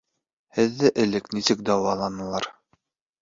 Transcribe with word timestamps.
Һеҙҙе 0.59 0.89
элек 1.03 1.29
нисек 1.37 1.61
дауаланылар? 1.69 2.47